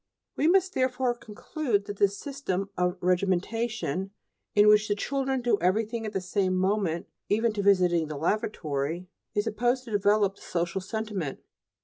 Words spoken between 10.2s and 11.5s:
the social sentiment.